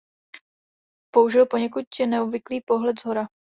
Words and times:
Použil 1.13 1.45
poněkud 1.45 1.85
neobvyklý 2.05 2.61
pohled 2.61 2.99
shora. 2.99 3.27